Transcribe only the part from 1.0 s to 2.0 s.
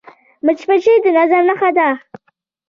د نظم نښه ده